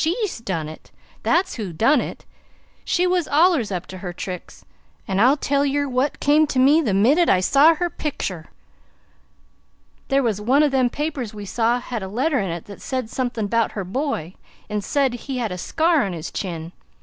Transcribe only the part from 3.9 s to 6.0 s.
her tricks; an' I'll tell yer